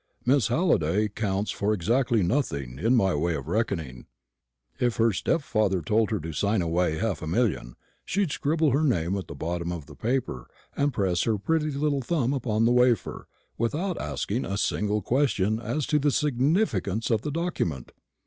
[0.25, 4.07] Miss Halliday counts for exactly nothing in my way of reckoning.
[4.79, 9.15] If her stepfather told her to sign away half a million, she'd scribble her name
[9.15, 13.27] at the bottom of the paper, and press her pretty little thumb upon the wafer,
[13.59, 17.91] without asking a single question as to the significance of the document.